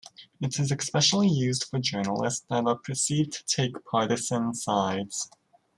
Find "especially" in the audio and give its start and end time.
0.71-1.27